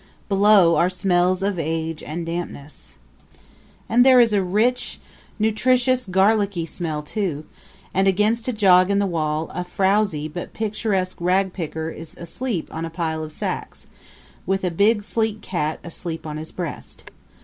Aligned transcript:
Below 0.29 0.77
are 0.77 0.89
smells 0.89 1.43
of 1.43 1.59
age 1.59 2.01
and 2.01 2.25
dampness. 2.25 2.97
And 3.87 4.03
there 4.03 4.19
is 4.19 4.33
a 4.33 4.41
rich, 4.41 4.99
nutritious 5.37 6.07
garlicky 6.07 6.65
smell 6.65 7.03
too; 7.03 7.45
and 7.93 8.07
against 8.07 8.47
a 8.47 8.51
jog 8.51 8.89
in 8.89 8.97
the 8.97 9.05
wall 9.05 9.51
a 9.53 9.63
frowsy 9.63 10.27
but 10.27 10.53
picturesque 10.55 11.17
rag 11.19 11.53
picker 11.53 11.91
is 11.91 12.17
asleep 12.17 12.67
on 12.73 12.83
a 12.83 12.89
pile 12.89 13.23
of 13.23 13.31
sacks, 13.31 13.85
with 14.47 14.63
a 14.63 14.71
big 14.71 15.03
sleek 15.03 15.41
cat 15.41 15.79
asleep 15.83 16.25
on 16.25 16.37
his 16.37 16.51
breast. 16.51 17.11